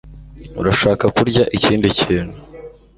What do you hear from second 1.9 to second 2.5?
kintu?